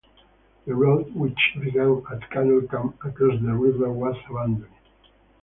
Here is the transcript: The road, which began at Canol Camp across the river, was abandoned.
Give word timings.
The 0.65 0.73
road, 0.73 1.13
which 1.13 1.37
began 1.59 2.01
at 2.11 2.27
Canol 2.31 2.67
Camp 2.71 2.95
across 3.05 3.39
the 3.39 3.53
river, 3.55 3.91
was 3.93 4.15
abandoned. 4.27 4.65